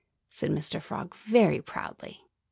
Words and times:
said 0.31 0.49
Mr. 0.49 0.81
Frog 0.81 1.13
very 1.13 1.61
proudly. 1.61 2.25